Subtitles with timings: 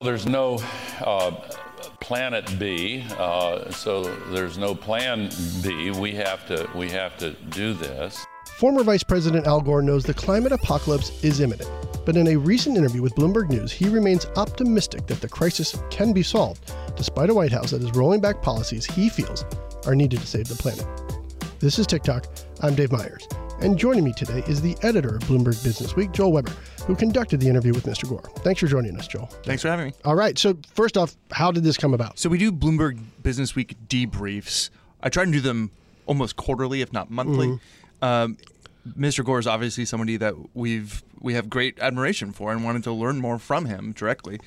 [0.00, 0.60] There's no
[1.00, 1.32] uh,
[2.00, 5.28] planet B, uh, so there's no plan
[5.60, 5.90] B.
[5.90, 8.24] We have to we have to do this.
[8.58, 11.68] Former Vice President Al Gore knows the climate apocalypse is imminent,
[12.06, 16.12] but in a recent interview with Bloomberg News, he remains optimistic that the crisis can
[16.12, 19.44] be solved, despite a White House that is rolling back policies he feels
[19.84, 20.86] are needed to save the planet.
[21.58, 22.24] This is TicToc.
[22.62, 23.26] I'm Dave Meyers.
[23.60, 26.52] And joining me today is the editor of Bloomberg Businessweek, Joel Weber,
[26.86, 28.08] who conducted the interview with Mr.
[28.08, 28.22] Gore.
[28.44, 29.26] Thanks for joining us, Joel.
[29.42, 29.92] Thanks for having me.
[30.04, 30.38] All right.
[30.38, 32.20] So, first off, how did this come about?
[32.20, 34.70] So, we do Bloomberg Businessweek debriefs.
[35.02, 35.72] I try and do them
[36.06, 37.48] almost quarterly, if not monthly.
[37.48, 38.04] Mm-hmm.
[38.04, 38.36] Um,
[38.96, 39.24] Mr.
[39.24, 43.18] Gore is obviously somebody that we've we have great admiration for and wanted to learn
[43.18, 44.38] more from him directly.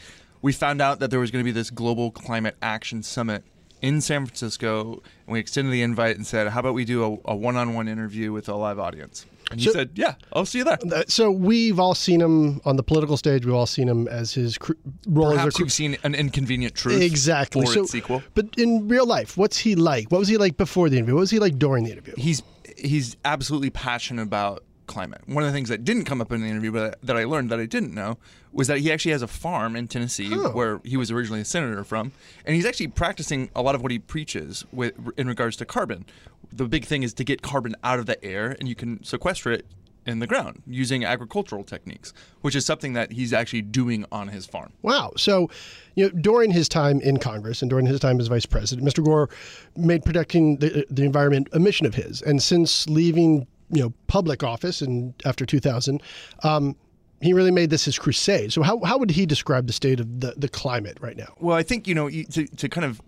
[0.42, 3.44] We found out that there was going to be this global climate action summit
[3.82, 7.32] in San Francisco, and we extended the invite and said, "How about we do a,
[7.32, 10.64] a one-on-one interview with a live audience?" And he so, said, "Yeah, I'll see you
[10.64, 13.46] there." Uh, so we've all seen him on the political stage.
[13.46, 14.74] We've all seen him as his cr-
[15.08, 15.32] role.
[15.32, 17.66] Perhaps as you've seen an inconvenient truth, exactly.
[17.66, 18.24] For so, its sequel.
[18.34, 20.12] But in real life, what's he like?
[20.12, 21.16] What was he like before the interview?
[21.16, 22.14] What was he like during the interview?
[22.18, 22.44] He's
[22.78, 25.22] he's absolutely passionate about climate.
[25.26, 27.50] One of the things that didn't come up in the interview, but that I learned
[27.50, 28.18] that I didn't know,
[28.52, 30.52] was that he actually has a farm in Tennessee oh.
[30.52, 32.12] where he was originally a senator from,
[32.46, 36.06] and he's actually practicing a lot of what he preaches with in regards to carbon.
[36.52, 39.52] The big thing is to get carbon out of the air, and you can sequester
[39.52, 39.66] it
[40.06, 44.46] in the ground using agricultural techniques, which is something that he's actually doing on his
[44.46, 44.74] farm.
[44.82, 45.12] Wow.
[45.16, 45.50] So,
[45.96, 49.04] you know, during his time in Congress and during his time as vice president, Mr.
[49.04, 49.30] Gore
[49.76, 52.22] made protecting the, the environment a mission of his.
[52.22, 56.02] And since leaving you know public office and after 2000
[56.44, 56.76] um,
[57.22, 58.52] he really made this his crusade.
[58.52, 61.34] So how, how would he describe the state of the, the climate right now?
[61.40, 63.02] Well i think you know to, to kind of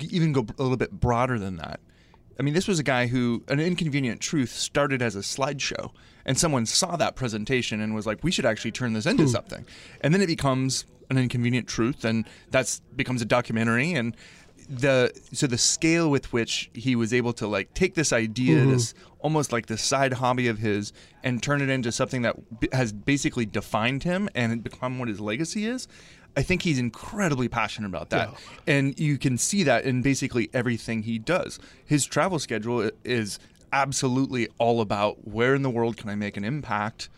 [0.00, 1.78] even go a little bit broader than that
[2.40, 5.90] i mean this was a guy who an inconvenient truth started as a slideshow
[6.28, 9.30] and someone saw that presentation and was like we should actually turn this into hmm.
[9.30, 9.66] something.
[10.02, 14.14] And then it becomes an inconvenient truth and that's becomes a documentary and
[14.68, 18.72] the so the scale with which he was able to like take this idea, mm-hmm.
[18.72, 20.92] this almost like this side hobby of his,
[21.24, 25.20] and turn it into something that b- has basically defined him and become what his
[25.20, 25.88] legacy is.
[26.36, 28.30] I think he's incredibly passionate about that.
[28.30, 28.74] Yeah.
[28.74, 31.58] And you can see that in basically everything he does.
[31.84, 33.40] His travel schedule is
[33.72, 37.08] absolutely all about where in the world can I make an impact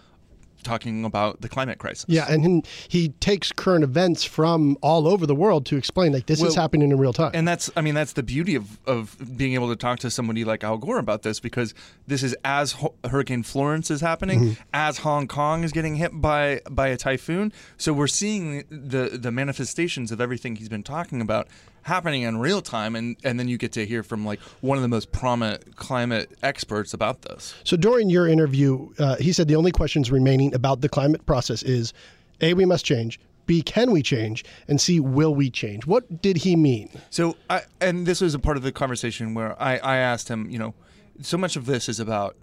[0.62, 2.06] talking about the climate crisis.
[2.09, 6.41] Yeah, and he takes current events from all over the world to explain like this
[6.41, 7.32] well, is happening in real time.
[7.34, 10.44] And that's I mean that's the beauty of of being able to talk to somebody
[10.44, 11.75] like Al Gore about this because
[12.06, 14.62] this is as Ho- Hurricane Florence is happening, mm-hmm.
[14.72, 17.53] as Hong Kong is getting hit by by a typhoon.
[17.76, 21.49] So we're seeing the the manifestations of everything he's been talking about
[21.83, 24.83] happening in real time and, and then you get to hear from like one of
[24.83, 29.57] the most prominent climate experts about this so during your interview uh, he said the
[29.57, 31.93] only questions remaining about the climate process is
[32.41, 36.39] a we must change b can we change and c will we change what did
[36.39, 39.97] he mean so I, and this was a part of the conversation where I, I
[39.97, 40.75] asked him you know
[41.23, 42.37] so much of this is about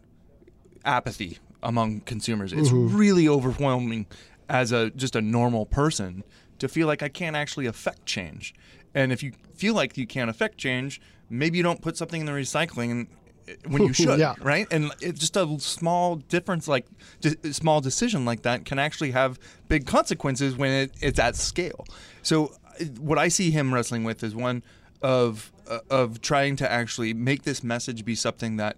[0.83, 2.95] apathy among consumers it's mm-hmm.
[2.95, 4.07] really overwhelming
[4.49, 6.23] as a just a normal person
[6.59, 8.53] to feel like I can't actually affect change.
[8.97, 10.99] And if you feel like you can't affect change,
[11.29, 13.05] maybe you don't put something in the recycling
[13.47, 14.33] eh, when you should, yeah.
[14.41, 14.67] right?
[14.71, 16.87] And it's just a small difference, like
[17.23, 19.37] a small decision like that, can actually have
[19.67, 21.85] big consequences when it, it's at scale.
[22.23, 24.63] So, eh, what I see him wrestling with is one
[25.03, 28.77] of uh, of trying to actually make this message be something that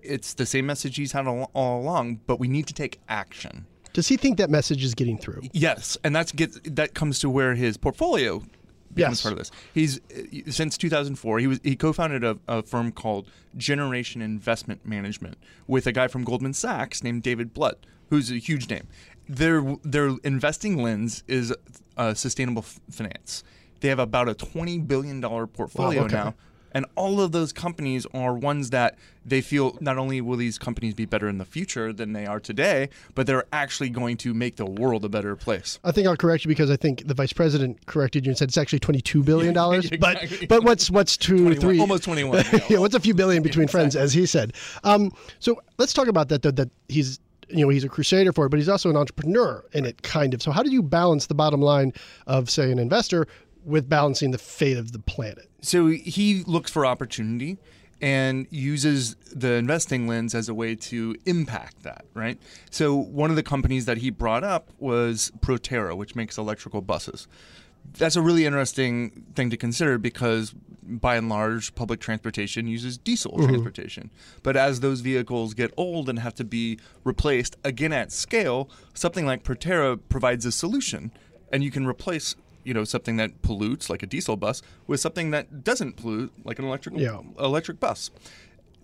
[0.00, 3.66] it's the same message he's had all, all along, but we need to take action.
[3.92, 5.42] Does he think that message is getting through?
[5.52, 8.42] Yes, and that's get that comes to where his portfolio
[8.94, 9.22] yes.
[9.22, 9.50] part of this.
[9.72, 10.00] He's
[10.48, 11.38] since 2004.
[11.38, 16.24] He was he co-founded a, a, firm called Generation Investment Management with a guy from
[16.24, 17.76] Goldman Sachs named David Blood,
[18.10, 18.86] who's a huge name.
[19.28, 21.54] Their their investing lens is
[21.96, 23.44] uh, sustainable f- finance.
[23.80, 26.14] They have about a 20 billion dollar portfolio wow, okay.
[26.14, 26.34] now
[26.72, 30.94] and all of those companies are ones that they feel not only will these companies
[30.94, 34.56] be better in the future than they are today, but they're actually going to make
[34.56, 35.78] the world a better place.
[35.84, 38.48] I think I'll correct you because I think the vice president corrected you and said
[38.48, 39.90] it's actually twenty-two billion dollars.
[39.90, 40.46] exactly.
[40.46, 42.44] But but what's what's two three almost twenty-one?
[42.68, 43.80] yeah, what's a few billion between exactly.
[43.80, 44.54] friends, as he said.
[44.84, 46.42] Um, so let's talk about that.
[46.42, 49.64] That, that he's you know he's a crusader for it, but he's also an entrepreneur
[49.72, 50.42] in it, kind of.
[50.42, 51.92] So how do you balance the bottom line
[52.26, 53.26] of say an investor
[53.64, 55.48] with balancing the fate of the planet?
[55.60, 57.58] So he looks for opportunity
[58.02, 62.36] and uses the investing lens as a way to impact that, right?
[62.70, 67.28] So one of the companies that he brought up was Proterra, which makes electrical buses.
[67.98, 73.32] That's a really interesting thing to consider because by and large public transportation uses diesel
[73.32, 73.46] mm-hmm.
[73.46, 74.10] transportation.
[74.42, 79.24] But as those vehicles get old and have to be replaced again at scale, something
[79.24, 81.12] like Proterra provides a solution
[81.52, 85.30] and you can replace you know something that pollutes like a diesel bus with something
[85.30, 87.20] that doesn't pollute like an electric Yeah.
[87.38, 88.10] electric bus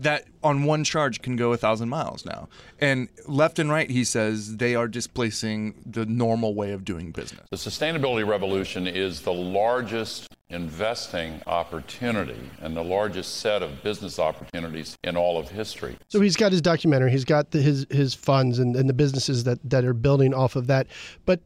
[0.01, 2.49] that on one charge can go a thousand miles now
[2.81, 7.45] and left and right he says they are displacing the normal way of doing business
[7.51, 14.97] The sustainability revolution is the largest investing opportunity and the largest set of business opportunities
[15.05, 15.97] in all of history.
[16.09, 19.45] So he's got his documentary, he's got the, his his funds and, and the businesses
[19.45, 20.87] that, that are building off of that.
[21.27, 21.41] But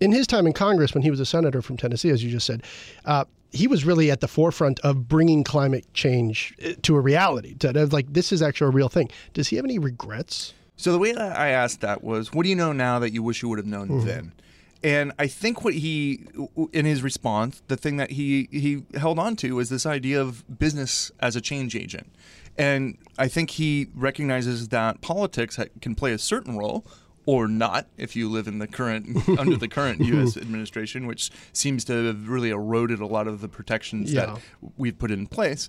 [0.00, 2.46] in his time in Congress, when he was a senator from Tennessee, as you just
[2.46, 2.62] said,
[3.04, 7.54] uh, he was really at the forefront of bringing climate change uh, to a reality.
[7.56, 9.10] To, to, like this is actually a real thing.
[9.34, 10.54] Does he have any regrets?
[10.76, 13.42] So the way I asked that was, what do you know now that you wish
[13.42, 14.32] you would have known then?
[14.82, 16.24] And I think what he,
[16.72, 20.58] in his response, the thing that he he held on to was this idea of
[20.58, 22.10] business as a change agent.
[22.56, 26.86] And I think he recognizes that politics can play a certain role
[27.32, 29.04] or not if you live in the current
[29.38, 33.48] under the current US administration which seems to have really eroded a lot of the
[33.48, 34.26] protections Yeah.
[34.26, 34.40] that
[34.76, 35.68] we've put in place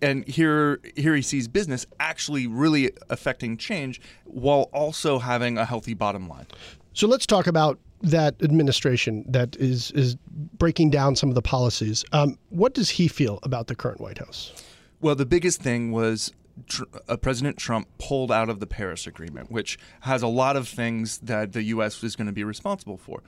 [0.00, 5.94] and here here he sees business actually really affecting change while also having a healthy
[5.94, 6.46] bottom line
[6.94, 10.16] So let's talk about that administration that is is
[10.58, 12.04] breaking down some of the policies.
[12.12, 14.52] Um, what does he feel about the current White House?
[15.00, 16.32] Well, the biggest thing was
[16.68, 20.68] tr- uh, President Trump pulled out of the Paris Agreement, which has a lot of
[20.68, 22.02] things that the U.S.
[22.02, 23.22] is going to be responsible for.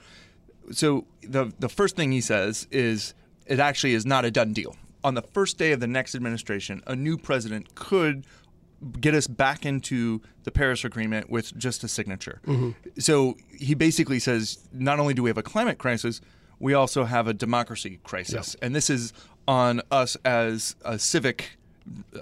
[0.72, 3.14] So the the first thing he says is
[3.46, 4.76] it actually is not a done deal.
[5.04, 8.26] On the first day of the next administration, a new president could
[9.00, 12.40] get us back into the Paris Agreement with just a signature.
[12.98, 16.20] So he basically says not only do we have a climate crisis,
[16.58, 18.56] we also have a democracy crisis.
[18.60, 19.12] And this is
[19.48, 21.55] on us as a civic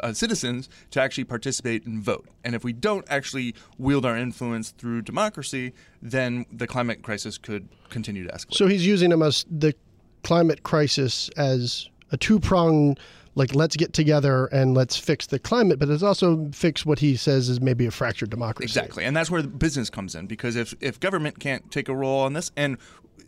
[0.01, 2.27] uh, citizens to actually participate and vote.
[2.45, 5.73] And if we don't actually wield our influence through democracy,
[6.03, 8.55] then the climate crisis could continue to escalate.
[8.55, 9.75] So he's using them as the
[10.23, 12.97] climate crisis as a two prong,
[13.35, 17.17] like let's get together and let's fix the climate, but it's also fix what he
[17.17, 18.65] says is maybe a fractured democracy.
[18.65, 21.95] Exactly, and that's where the business comes in because if if government can't take a
[21.95, 22.79] role on this, and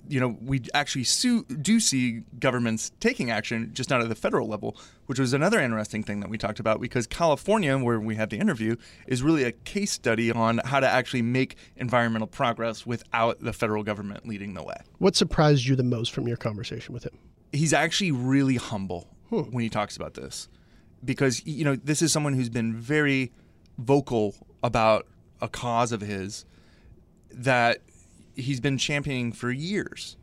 [0.08, 4.48] you know we actually su- do see governments taking action just not at the federal
[4.48, 4.76] level,
[5.06, 8.38] which was another interesting thing that we talked about because California, where we had the
[8.38, 8.76] interview,
[9.06, 13.82] is really a case study on how to actually make environmental progress without the federal
[13.82, 14.76] government leading the way.
[14.98, 17.18] What surprised you the most from your conversation with him?
[17.52, 19.40] he's actually really humble hmm.
[19.40, 20.48] when he talks about this
[21.04, 23.32] because you know this is someone who's been very
[23.78, 25.06] vocal about
[25.40, 26.44] a cause of his
[27.30, 27.78] that
[28.36, 30.16] he's been championing for years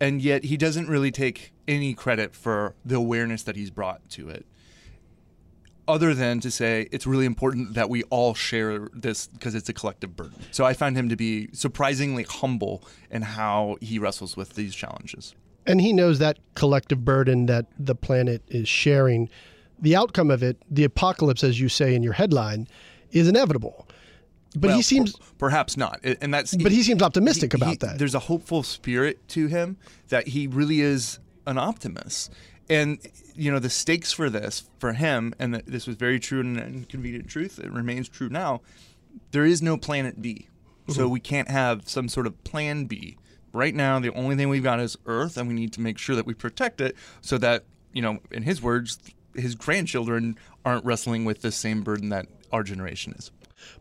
[0.00, 4.28] and yet he doesn't really take any credit for the awareness that he's brought to
[4.28, 4.46] it
[5.86, 9.72] other than to say it's really important that we all share this because it's a
[9.72, 10.34] collective burden.
[10.50, 15.34] So I find him to be surprisingly humble in how he wrestles with these challenges.
[15.66, 19.30] And he knows that collective burden that the planet is sharing.
[19.78, 22.68] The outcome of it, the apocalypse, as you say in your headline,
[23.12, 23.86] is inevitable.
[24.54, 26.54] But Well, he seems, perhaps not, and that's.
[26.54, 27.98] but he seems optimistic he- about he- that.
[27.98, 29.76] There's a hopeful spirit to him
[30.08, 32.30] that he really is an optimist,
[32.68, 32.98] and
[33.34, 37.28] you know the stakes for this for him, and this was very true in Inconvenient
[37.28, 37.58] Truth.
[37.58, 38.60] It remains true now.
[39.32, 40.48] There is no Planet B,
[40.88, 41.12] so mm-hmm.
[41.12, 43.16] we can't have some sort of Plan B.
[43.52, 46.16] Right now, the only thing we've got is Earth, and we need to make sure
[46.16, 48.98] that we protect it so that you know, in his words,
[49.34, 53.30] his grandchildren aren't wrestling with the same burden that our generation is.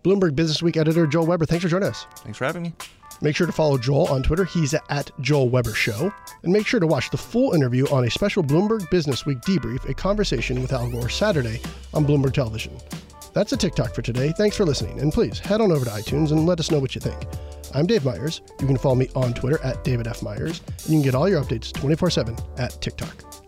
[0.04, 2.06] Bloomberg Businessweek editor Joel Weber, thanks for joining us.
[2.18, 2.74] Thanks for having me.
[3.22, 4.44] Make sure to follow Joel on Twitter.
[4.44, 6.14] He's at Joel Weber Show.
[6.44, 9.94] And make sure to watch the full interview on a special Bloomberg Businessweek debrief, a
[9.94, 11.62] conversation with Al Gore Saturday
[11.94, 12.78] on Bloomberg Television.
[13.34, 14.32] That's a TicToc for today.
[14.38, 15.00] Thanks for listening.
[15.00, 17.26] And please head on over to iTunes and let us know what you think.
[17.74, 18.42] I'm Dave Meyers.
[18.60, 20.22] You can follow me on Twitter at David F.
[20.22, 20.62] Meyers.
[20.84, 23.43] And you can get all your updates 24 7 at TicToc.